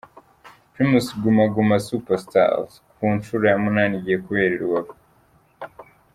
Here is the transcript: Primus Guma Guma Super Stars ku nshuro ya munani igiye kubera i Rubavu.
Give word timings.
Primus 0.73 1.07
Guma 1.21 1.45
Guma 1.53 1.77
Super 1.87 2.17
Stars 2.25 2.71
ku 2.95 3.05
nshuro 3.15 3.43
ya 3.51 3.57
munani 3.63 3.93
igiye 3.99 4.17
kubera 4.25 4.51
i 4.55 4.59
Rubavu. 4.61 4.93